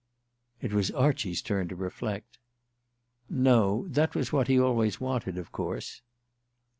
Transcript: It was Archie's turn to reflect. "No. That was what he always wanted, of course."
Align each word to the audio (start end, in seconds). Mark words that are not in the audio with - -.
It 0.63 0.73
was 0.73 0.89
Archie's 0.89 1.43
turn 1.43 1.67
to 1.67 1.75
reflect. 1.75 2.39
"No. 3.29 3.87
That 3.87 4.15
was 4.15 4.33
what 4.33 4.47
he 4.47 4.59
always 4.59 4.99
wanted, 4.99 5.37
of 5.37 5.51
course." 5.51 6.01